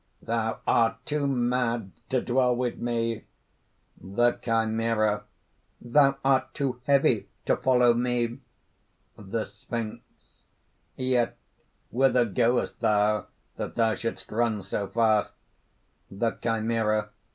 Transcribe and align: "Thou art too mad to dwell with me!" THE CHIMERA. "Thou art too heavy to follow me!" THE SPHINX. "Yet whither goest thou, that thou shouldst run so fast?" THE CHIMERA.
"Thou 0.23 0.59
art 0.65 0.95
too 1.05 1.27
mad 1.27 1.91
to 2.09 2.21
dwell 2.23 2.55
with 2.55 2.77
me!" 2.77 3.25
THE 3.95 4.31
CHIMERA. 4.31 5.25
"Thou 5.79 6.17
art 6.25 6.51
too 6.55 6.81
heavy 6.85 7.27
to 7.45 7.55
follow 7.55 7.93
me!" 7.93 8.39
THE 9.15 9.43
SPHINX. 9.45 10.01
"Yet 10.95 11.37
whither 11.91 12.25
goest 12.25 12.79
thou, 12.79 13.27
that 13.57 13.75
thou 13.75 13.93
shouldst 13.93 14.31
run 14.31 14.63
so 14.63 14.87
fast?" 14.87 15.35
THE 16.09 16.31
CHIMERA. 16.31 17.11